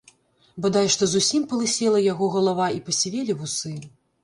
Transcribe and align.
Бадай 0.65 0.87
што 0.95 1.09
зусім 1.11 1.43
палысела 1.51 2.03
яго 2.07 2.31
галава 2.39 2.73
і 2.81 2.83
пасівелі 2.91 3.39
вусы. 3.45 3.79